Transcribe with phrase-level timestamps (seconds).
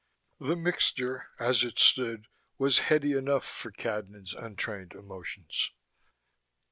[0.39, 2.25] The mixture, as it stood,
[2.57, 5.73] was heady enough for Cadnan's untrained emotions.